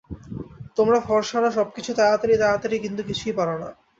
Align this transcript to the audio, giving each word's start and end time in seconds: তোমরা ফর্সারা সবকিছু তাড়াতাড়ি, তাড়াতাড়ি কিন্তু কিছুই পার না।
তোমরা 0.77 0.97
ফর্সারা 1.01 1.49
সবকিছু 1.51 1.91
তাড়াতাড়ি, 1.95 2.35
তাড়াতাড়ি 2.37 2.75
কিন্তু 2.79 3.01
কিছুই 3.09 3.33
পার 3.37 3.49
না। 3.53 3.69